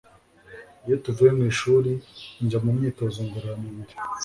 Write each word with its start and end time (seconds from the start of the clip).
iyo 0.85 0.95
tuvuye 1.03 1.31
mu 1.37 1.43
ishuri 1.51 1.91
njya 2.43 2.59
mu 2.63 2.71
myitozo 2.77 3.19
ngororamubiri 3.27 3.93